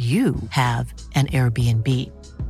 [0.00, 1.86] you have an Airbnb.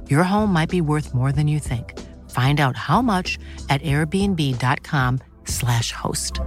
[0.09, 1.99] Your home might be worth more than you think.
[2.31, 6.39] Find out how much at airbnb.com/slash host.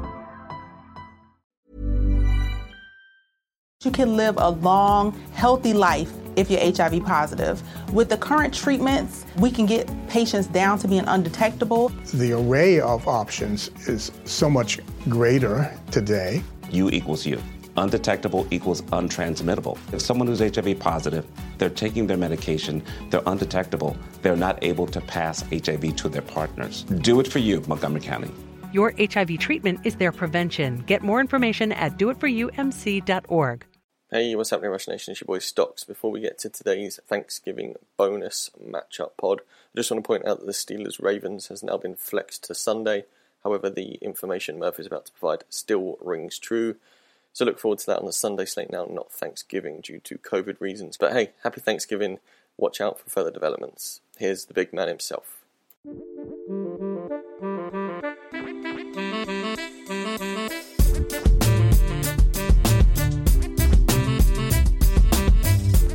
[3.84, 7.62] You can live a long, healthy life if you're HIV positive.
[7.94, 11.90] With the current treatments, we can get patients down to being undetectable.
[12.14, 14.80] The array of options is so much
[15.10, 16.42] greater today.
[16.72, 17.44] U equals U.
[17.78, 19.78] Undetectable equals untransmittable.
[19.94, 21.26] If someone who's HIV positive,
[21.58, 26.84] they're taking their medication, they're undetectable, they're not able to pass HIV to their partners.
[26.84, 28.32] Do it for you, Montgomery County.
[28.72, 30.84] Your HIV treatment is their prevention.
[30.88, 33.66] Get more information at doitforumc.org.
[34.12, 35.12] Hey, what's happening, Rush Nation?
[35.12, 35.84] It's your boy Stocks.
[35.84, 40.40] Before we get to today's Thanksgiving bonus matchup pod, I just want to point out
[40.40, 43.06] that the Steelers Ravens has now been flexed to Sunday.
[43.44, 46.76] However, the information Murph is about to provide still rings true.
[47.34, 50.62] So look forward to that on the Sunday slate now, not Thanksgiving due to COVID
[50.62, 50.98] reasons.
[50.98, 52.20] But hey, happy Thanksgiving.
[52.58, 54.02] Watch out for further developments.
[54.18, 55.42] Here's the big man himself.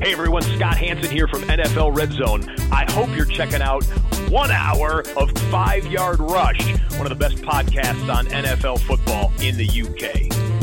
[0.02, 2.52] Hey everyone, Scott Hanson here from NFL Red Zone.
[2.72, 3.84] I hope you're checking out
[4.28, 9.56] one hour of Five Yard Rush, one of the best podcasts on NFL football in
[9.56, 10.57] the UK.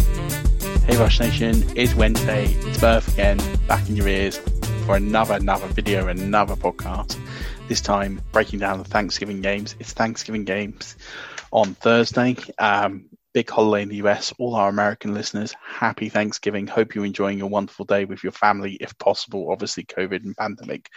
[0.86, 2.46] Hey Rush Nation, it's Wednesday.
[2.46, 4.38] It's Murph again, back in your ears
[4.86, 7.20] for another another video, another podcast.
[7.68, 9.76] This time breaking down the Thanksgiving games.
[9.80, 10.96] It's Thanksgiving games
[11.52, 12.38] on Thursday.
[12.60, 14.32] Um, big holiday in the US.
[14.38, 16.68] All our American listeners, happy Thanksgiving.
[16.68, 19.52] Hope you're enjoying a wonderful day with your family, if possible.
[19.52, 20.92] Obviously, COVID and pandemic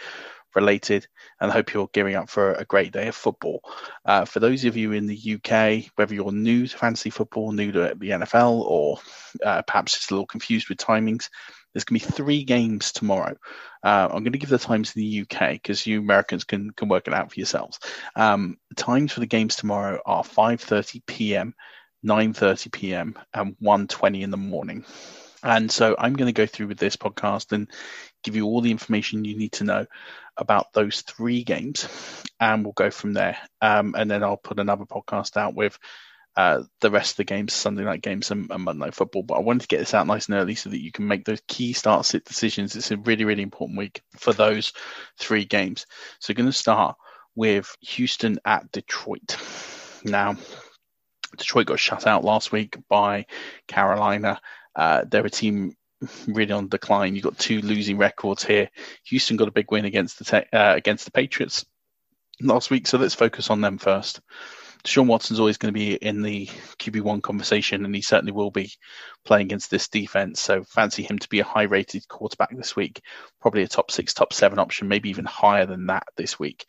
[0.55, 1.07] related,
[1.39, 3.61] and I hope you're gearing up for a great day of football.
[4.05, 7.71] Uh, for those of you in the UK, whether you're new to fantasy football, new
[7.71, 8.99] to the NFL, or
[9.45, 11.29] uh, perhaps just a little confused with timings,
[11.73, 13.35] there's going to be three games tomorrow.
[13.83, 16.89] Uh, I'm going to give the times in the UK because you Americans can can
[16.89, 17.79] work it out for yourselves.
[18.15, 21.53] Um, times for the games tomorrow are 5:30 p.m.,
[22.05, 24.85] 9:30 p.m., and 1:20 in the morning.
[25.41, 27.69] And so I'm going to go through with this podcast and
[28.23, 29.85] give you all the information you need to know
[30.37, 31.87] about those three games,
[32.39, 33.37] and we'll go from there.
[33.61, 35.77] Um, and then I'll put another podcast out with
[36.35, 39.23] uh, the rest of the games, Sunday night games and, and Monday night football.
[39.23, 41.25] But I wanted to get this out nice and early so that you can make
[41.25, 42.75] those key start sit decisions.
[42.75, 44.71] It's a really, really important week for those
[45.17, 45.85] three games.
[46.19, 46.95] So, we're going to start
[47.35, 49.37] with Houston at Detroit.
[50.05, 50.37] Now,
[51.37, 53.25] Detroit got shut out last week by
[53.67, 54.39] Carolina.
[54.75, 55.75] Uh, they're a team
[56.27, 57.15] really on decline.
[57.15, 58.69] You've got two losing records here.
[59.05, 61.65] Houston got a big win against the te- uh, against the Patriots
[62.41, 64.21] last week, so let's focus on them first.
[64.83, 66.45] Deshaun Watson's always going to be in the
[66.79, 68.71] QB1 conversation, and he certainly will be
[69.25, 70.39] playing against this defense.
[70.39, 73.01] So fancy him to be a high rated quarterback this week,
[73.41, 76.65] probably a top six, top seven option, maybe even higher than that this week.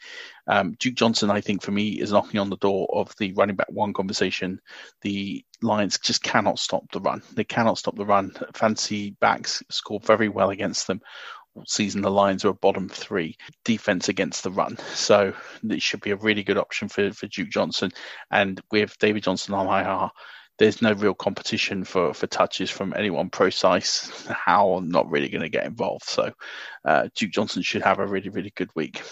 [0.49, 3.57] Um, Duke Johnson, I think, for me, is knocking on the door of the running
[3.57, 4.61] back one conversation.
[5.03, 7.23] The Lions just cannot stop the run.
[7.35, 8.33] They cannot stop the run.
[8.55, 11.01] Fancy backs score very well against them
[11.67, 14.77] season the Lions are a bottom three defense against the run.
[14.95, 15.33] So
[15.69, 17.91] it should be a really good option for, for Duke Johnson.
[18.31, 20.11] And with David Johnson on IR,
[20.59, 24.27] there's no real competition for, for touches from anyone Prosise.
[24.27, 26.05] How I'm not really going to get involved.
[26.05, 26.33] So
[26.85, 29.03] uh, Duke Johnson should have a really, really good week.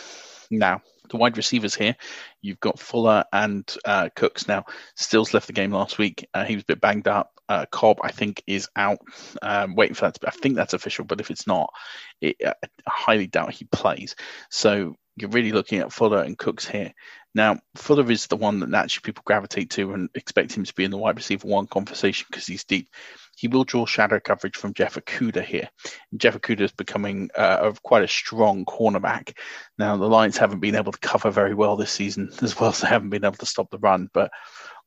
[0.51, 1.97] Now, the wide receivers here,
[2.43, 4.49] you've got Fuller and uh, Cooks.
[4.49, 4.65] Now,
[4.97, 6.29] Stills left the game last week.
[6.35, 7.33] Uh, he was a bit banged up.
[7.49, 8.99] Uh, Cobb, I think, is out.
[9.41, 10.21] Um, waiting for that.
[10.21, 11.73] To I think that's official, but if it's not,
[12.21, 14.17] it, uh, I highly doubt he plays.
[14.51, 16.93] So you're really looking at Fuller and Cooks here.
[17.35, 20.85] Now, Fuller is the one that naturally people gravitate to and expect him to be
[20.85, 22.89] in the wide receiver one conversation because he's deep.
[23.37, 25.69] He will draw shadow coverage from Jeff Okudah here.
[26.11, 29.37] And Jeff Okudah is becoming uh, quite a strong cornerback.
[29.79, 32.81] Now, the Lions haven't been able to cover very well this season, as well as
[32.81, 34.09] they haven't been able to stop the run.
[34.13, 34.31] But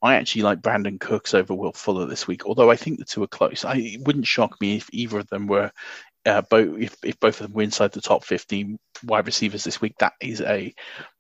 [0.02, 3.24] I actually like Brandin Cooks over Will Fuller this week, although I think the two
[3.24, 3.64] are close.
[3.64, 5.72] I, it wouldn't shock me if either of them were
[6.26, 9.82] uh, both if, if both of them were inside the top 15 wide receivers this
[9.82, 10.74] week, that is a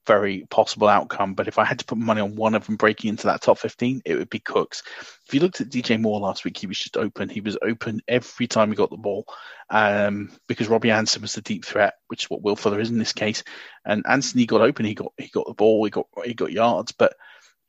[0.07, 1.33] very possible outcome.
[1.33, 3.57] But if I had to put money on one of them breaking into that top
[3.57, 4.83] 15, it would be Cooks.
[5.27, 7.29] If you looked at DJ Moore last week, he was just open.
[7.29, 9.25] He was open every time he got the ball
[9.69, 12.99] um, because Robby Anderson was the deep threat, which is what Will Fuller is in
[12.99, 13.43] this case.
[13.85, 14.85] And Anthony got open.
[14.85, 15.83] He got he got the ball.
[15.85, 17.13] He got he got yards, but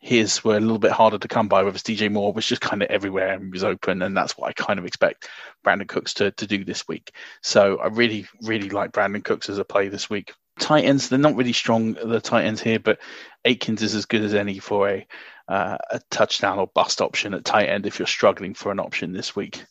[0.02, 2.82] his were a little bit harder to come by, whereas DJ Moore was just kind
[2.82, 5.28] of everywhere and was open, and that's what I kind of expect
[5.64, 7.12] Brandin Cooks to, to do this week.
[7.40, 10.34] So I really, really like Brandin Cooks as a play this week.
[10.58, 12.98] Tight ends, they're not really strong, the tight ends here, but
[13.44, 15.06] Akins is as good as any for a
[15.46, 19.12] uh, a touchdown or bust option at tight end if you're struggling for an option
[19.12, 19.64] this week.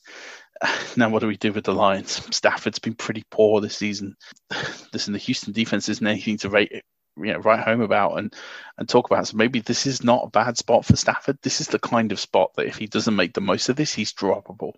[0.95, 2.21] Now, what do we do with the Lions?
[2.35, 4.15] Stafford's been pretty poor this season.
[4.93, 6.83] Listen, the Houston defense isn't anything to rate
[7.17, 8.33] you know write home about and
[8.77, 9.27] and talk about.
[9.27, 11.37] So maybe this is not a bad spot for Stafford.
[11.41, 13.93] This is the kind of spot that if he doesn't make the most of this,
[13.93, 14.73] he's droppable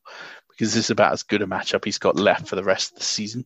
[0.50, 3.00] because this is about as good a matchup he's got left for the rest of
[3.00, 3.45] the season.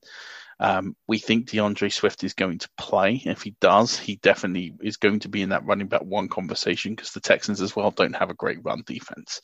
[0.60, 3.22] Um, we think D'Andre Swift is going to play.
[3.24, 6.96] If he does, he definitely is going to be in that running back one conversation
[6.96, 9.42] because the Texans as well don't have a great run defense.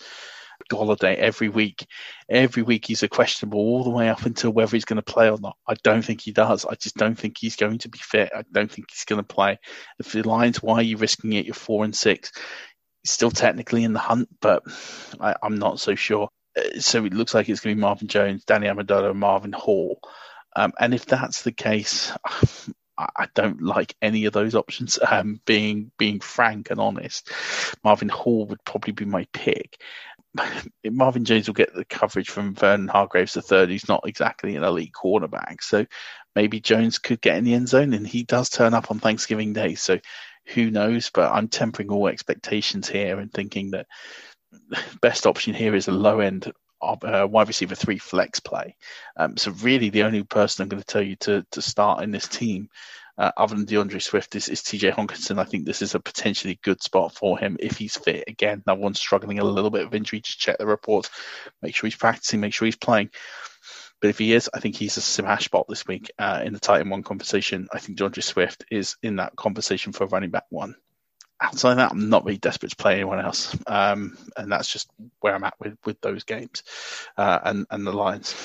[0.70, 1.86] Golladay every week.
[2.30, 5.30] Every week he's a questionable all the way up until whether he's going to play
[5.30, 5.58] or not.
[5.68, 6.66] I don't think he does.
[6.66, 8.32] I just don't think he's going to be fit.
[8.36, 9.60] I don't think he's going to play.
[10.00, 11.46] If the Lions, why are you risking it?
[11.46, 12.32] You're four and six.
[13.04, 14.64] He's still technically in the hunt, but
[15.20, 16.30] I, am not so sure.
[16.58, 20.00] Uh, so it looks like it's going to be Marvin Jones, Danny Amendola, Marvin Hall.
[20.56, 22.12] Um, and if that's the case,
[22.98, 25.00] I don't like any of those options.
[25.02, 27.32] Um, being being frank and honest,
[27.84, 29.82] Marvin Hall would probably be my pick.
[30.86, 33.68] Marvin Jones will get the coverage from Vernon Hargreaves III.
[33.68, 35.86] He's not exactly an elite cornerback, so
[36.36, 39.54] maybe Jones could get in the end zone, and he does turn up on Thanksgiving
[39.54, 39.76] Day.
[39.76, 40.00] So
[40.48, 41.12] who knows?
[41.14, 43.88] But I'm tempering all expectations here and thinking that
[45.02, 46.52] best option here is a low end
[46.82, 48.76] uh, wide receiver three flex play.
[49.16, 52.12] Um, so really, the only person I'm going to tell you to to start in
[52.12, 52.70] this team
[53.18, 55.40] uh, other than D'Andre Swift, is, is TJ Hockenson.
[55.40, 58.24] I think this is a potentially good spot for him if he's fit.
[58.28, 60.22] Again, that one's struggling a little bit of injury.
[60.22, 61.10] Just check the reports,
[61.62, 63.10] make sure he's practicing, make sure he's playing.
[64.02, 66.60] But if he is, I think he's a smash spot this week uh, in the
[66.60, 67.70] tight end one conversation.
[67.72, 70.76] I think D'Andre Swift is in that conversation for running back one.
[71.40, 74.90] Outside of that, I'm not really desperate to play anyone else, um, and that's just
[75.20, 76.64] where I'm at with with those games
[77.18, 78.36] uh, and and the Lions.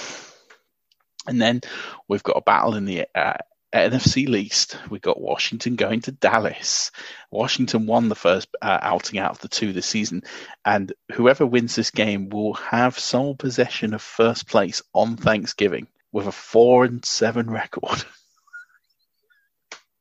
[1.26, 1.60] And then
[2.08, 3.34] we've got a battle in the uh,
[3.72, 6.90] NFC least, we got Washington going to Dallas.
[7.30, 10.22] Washington won the first uh, outing out of the two this season,
[10.64, 16.26] and whoever wins this game will have sole possession of first place on Thanksgiving with
[16.26, 18.04] a four and seven record.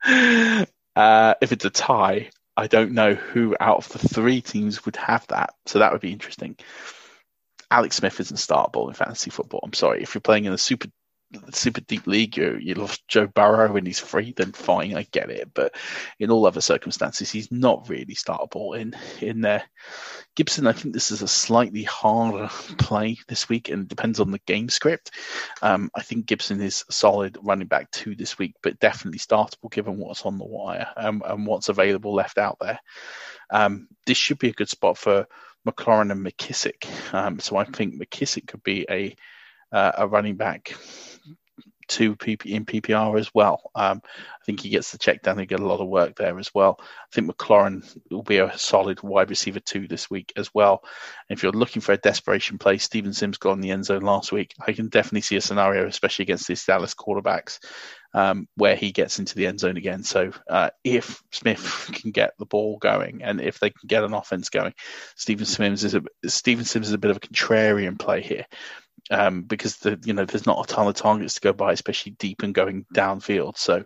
[0.95, 4.95] uh, if it's a tie, I don't know who out of the three teams would
[4.95, 6.55] have that, so that would be interesting.
[7.69, 9.59] Alex Smith isn't startable in fantasy football.
[9.61, 10.01] I'm sorry.
[10.01, 10.87] If you're playing in a super
[11.51, 15.29] super deep league, you you lost Joe Burrow and he's free, then fine, I get
[15.29, 15.49] it.
[15.53, 15.75] But
[16.19, 19.63] in all other circumstances, he's not really startable in in there.
[20.35, 24.39] Gibson, I think this is a slightly harder play this week, and depends on the
[24.45, 25.11] game script.
[25.61, 29.97] Um, I think Gibson is solid running back two this week, but definitely startable given
[29.97, 32.79] what's on the wire and, and what's available left out there.
[33.49, 35.27] Um, this should be a good spot for
[35.67, 36.87] McLaurin and McKissick.
[37.13, 39.15] Um, so I think McKissick could be a
[39.71, 40.75] uh, a running back
[41.87, 43.71] to PP in PPR as well.
[43.75, 45.39] Um, I think he gets the check down.
[45.39, 46.77] He get a lot of work there as well.
[46.79, 50.83] I think McLaurin will be a solid wide receiver too this week as well.
[51.29, 54.01] And if you're looking for a desperation play, Steven Sims got in the end zone
[54.01, 54.53] last week.
[54.65, 57.59] I can definitely see a scenario, especially against these Dallas quarterbacks,
[58.13, 60.03] um, where he gets into the end zone again.
[60.03, 64.13] So uh, if Smith can get the ball going and if they can get an
[64.13, 64.73] offense going,
[65.15, 68.45] Steven Sims is a Steven Sims is a bit of a contrarian play here
[69.09, 72.13] um, because the you know there's not a ton of targets to go by, especially
[72.13, 73.57] deep and going downfield.
[73.57, 73.83] So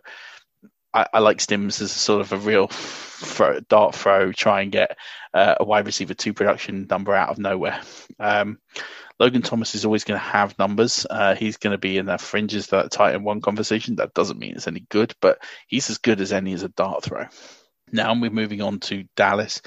[0.94, 4.96] I, I like Sims as sort of a real throw, dart throw, try and get
[5.32, 7.80] uh, a wide receiver two production number out of nowhere.
[8.18, 8.58] Um,
[9.18, 11.06] Logan Thomas is always going to have numbers.
[11.08, 13.96] Uh, he's going to be in that fringes that tight end one conversation.
[13.96, 15.38] That doesn't mean it's any good, but
[15.68, 17.26] he's as good as any as a dart throw.
[17.92, 19.62] Now we're moving on to Dallas.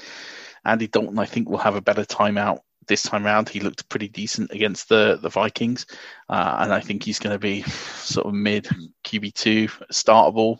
[0.64, 3.48] Andy Dalton, I think, will have a better time out this time around.
[3.48, 5.86] He looked pretty decent against the the Vikings,
[6.28, 8.68] uh, and I think he's going to be sort of mid
[9.04, 10.58] QB two, startable.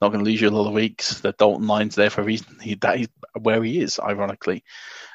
[0.00, 1.20] Not going to lose you a lot of weeks.
[1.20, 2.58] The Dalton line's there for a reason.
[2.60, 3.08] He, that is
[3.40, 4.64] where he is, ironically.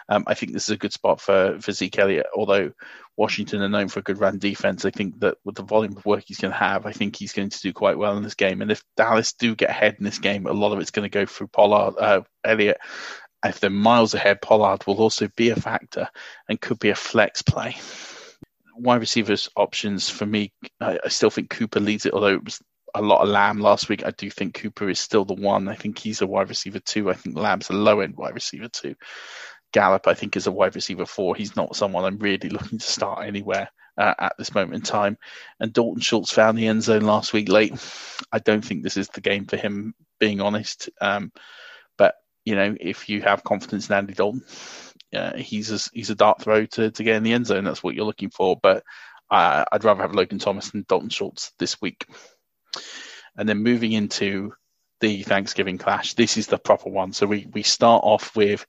[0.10, 2.28] Um, I think this is a good spot for, for Zeke Elliott.
[2.34, 2.72] Although
[3.18, 6.06] Washington are known for a good run defense, I think that with the volume of
[6.06, 8.36] work he's going to have, I think he's going to do quite well in this
[8.36, 8.62] game.
[8.62, 11.14] And if Dallas do get ahead in this game, a lot of it's going to
[11.14, 12.78] go through Pollard, uh, Elliott.
[13.48, 16.10] If they're miles ahead, Pollard will also be a factor
[16.48, 17.75] and could be a flex play.
[18.75, 22.62] Wide receivers options for me, I, I still think Cooper leads it, although it was
[22.94, 24.06] a lot of Lamb last week.
[24.06, 25.68] I do think Cooper is still the one.
[25.68, 27.10] I think he's a wide receiver two.
[27.10, 28.96] I think Lamb's a low end wide receiver two.
[29.74, 31.36] Gallup, I think, is a wide receiver four.
[31.36, 35.18] He's not someone I'm really looking to start anywhere uh, at this moment in time.
[35.60, 37.74] And Dalton Schultz found the end zone last week late.
[38.32, 40.89] I don't think this is the game for him, being honest.
[41.01, 41.32] Um,
[42.48, 44.42] you know, if you have confidence in Andy Dalton,
[45.13, 47.66] uh, he's a, he's a dart throw to, to get in the end zone.
[47.66, 48.56] That's what you're looking for.
[48.56, 48.86] But
[49.30, 52.06] uh, I'd rather have Logan Thomas than Dalton Schultz this week.
[53.36, 54.54] And then moving into
[55.01, 57.12] the Thanksgiving clash, this is the proper one.
[57.12, 58.66] So we we start off with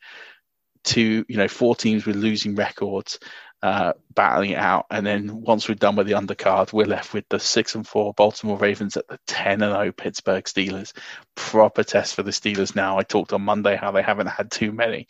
[0.83, 3.21] two, you know, four teams with losing records
[3.63, 7.25] uh, battling it out, and then once we're done with the undercard, we're left with
[7.29, 10.93] the six and four Baltimore Ravens at the ten and zero oh Pittsburgh Steelers.
[11.35, 12.99] Proper test for the Steelers now.
[12.99, 15.09] I talked on Monday how they haven't had too many.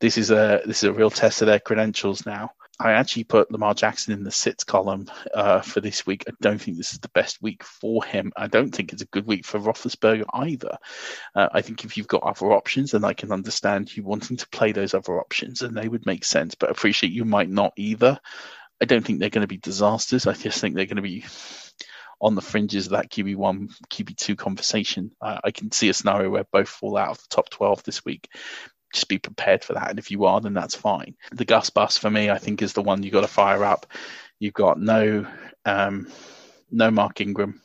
[0.00, 2.50] This is a this is a real test of their credentials now.
[2.80, 6.24] I actually put Lamar Jackson in the sits column uh, for this week.
[6.26, 8.32] I don't think this is the best week for him.
[8.36, 10.78] I don't think it's a good week for Roethlisberger either.
[11.34, 14.48] Uh, I think if you've got other options, then I can understand you wanting to
[14.48, 16.54] play those other options, and they would make sense.
[16.54, 18.18] But I appreciate you might not either.
[18.80, 20.26] I don't think they're going to be disasters.
[20.26, 21.26] I just think they're going to be
[22.18, 25.10] on the fringes of that QB1, QB2 conversation.
[25.20, 28.04] Uh, I can see a scenario where both fall out of the top 12 this
[28.04, 28.28] week
[28.92, 29.90] just be prepared for that.
[29.90, 31.16] And if you are, then that's fine.
[31.32, 33.86] The Gus bus for me, I think, is the one you got to fire up.
[34.38, 35.26] You've got no
[35.64, 36.10] um,
[36.70, 37.60] no Mark Ingram,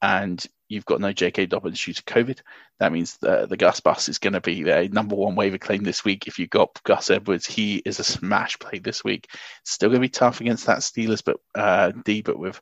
[0.00, 1.46] and you've got no J.K.
[1.46, 2.38] Dobbins due to COVID.
[2.78, 5.82] That means the the Gus bus is going to be their number one waiver claim
[5.82, 6.26] this week.
[6.26, 9.28] If you've got Gus Edwards, he is a smash play this week.
[9.62, 12.60] It's still going to be tough against that Steelers, but uh, D, but with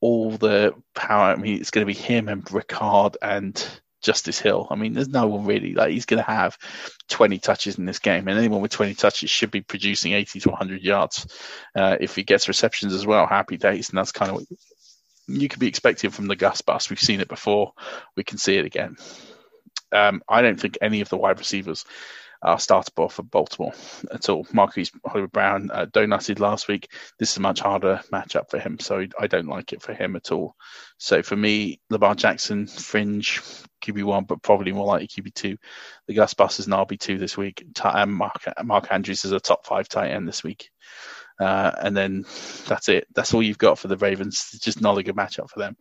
[0.00, 3.64] all the power, I mean, it's going to be him and Ricard and
[4.02, 4.66] Justice Hill.
[4.70, 6.58] I mean, there's no one really like he's going to have
[7.08, 10.50] 20 touches in this game, and anyone with 20 touches should be producing 80 to
[10.50, 11.26] 100 yards.
[11.74, 14.44] Uh, if he gets receptions as well, happy days, and that's kind of what
[15.28, 16.90] you could be expecting from the Gus bus.
[16.90, 17.72] We've seen it before,
[18.16, 18.96] we can see it again.
[19.92, 21.84] Um, I don't think any of the wide receivers
[22.42, 23.72] are startable for Baltimore
[24.10, 24.46] at all.
[24.52, 26.88] Marquise Hollywood Brown uh, donutted last week.
[27.18, 30.16] This is a much harder matchup for him, so I don't like it for him
[30.16, 30.56] at all.
[30.98, 33.40] So for me, Lamar Jackson, fringe
[33.84, 35.56] QB1, but probably more likely QB2.
[36.08, 37.64] The Gus Bus is an RB2 this week.
[38.06, 40.70] Mark, Mark Andrews is a top five tight end this week.
[41.40, 42.24] Uh, and then
[42.66, 43.06] that's it.
[43.14, 44.50] That's all you've got for the Ravens.
[44.52, 45.76] It's just not a good matchup for them.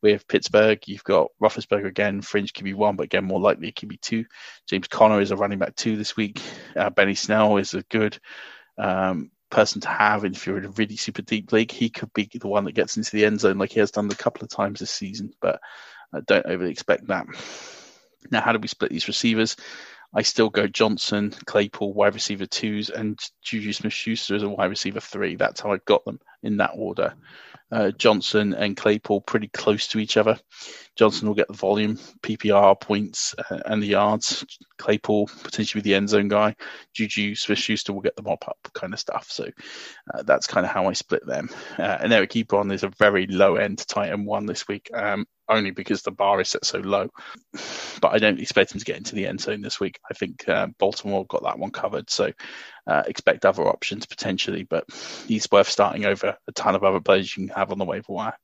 [0.00, 4.26] With Pittsburgh, you've got Roethlisberger again, fringe QB1, but again, more likely a QB2.
[4.68, 6.40] James Conner is a running back two this week.
[6.76, 8.16] Uh, Benny Snell is a good
[8.78, 11.72] um, person to have if you're in a really super deep league.
[11.72, 14.10] He could be the one that gets into the end zone like he has done
[14.10, 15.60] a couple of times this season, but
[16.12, 17.26] I don't overly expect that.
[18.30, 19.56] Now, how do we split these receivers?
[20.14, 24.66] I still go Johnson, Claypool, wide receiver twos, and Juju Smith Schuster as a wide
[24.66, 25.36] receiver three.
[25.36, 27.14] That's how I've got them in that order
[27.70, 30.38] uh, Johnson and Claypool pretty close to each other.
[30.96, 34.44] Johnson will get the volume, PPR points, uh, and the yards.
[34.78, 36.56] Claypool potentially be the end zone guy.
[36.94, 39.28] Juju Smith Schuster will get the mop up kind of stuff.
[39.30, 39.44] So
[40.12, 41.50] uh, that's kind of how I split them.
[41.78, 44.90] Uh, and Eric Ebron is a very low end tight end one this week.
[44.92, 47.08] Um, only because the bar is set so low.
[48.00, 49.98] But I don't expect him to get into the end zone this week.
[50.10, 52.10] I think uh, Baltimore got that one covered.
[52.10, 52.32] So
[52.86, 54.84] uh, expect other options potentially, but
[55.26, 58.12] he's worth starting over a ton of other players you can have on the waiver
[58.12, 58.38] wire.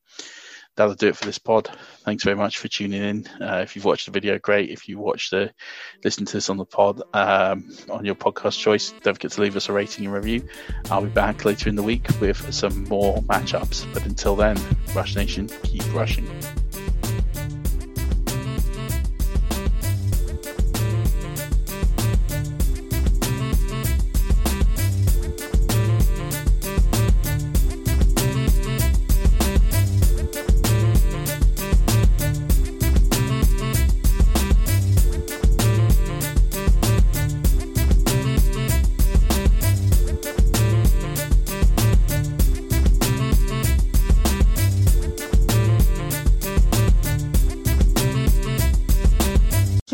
[0.76, 1.70] That'll do it for this pod.
[2.04, 3.26] Thanks very much for tuning in.
[3.40, 4.70] Uh, if you've watched the video, great.
[4.70, 5.52] If you watched the,
[6.02, 9.56] listen to this on the pod um, on your podcast choice, don't forget to leave
[9.56, 10.49] us a rating and review.
[10.90, 13.87] I'll be back later in the week with some more matchups.
[13.94, 14.58] But until then,
[14.96, 16.28] Rush Nation, keep rushing.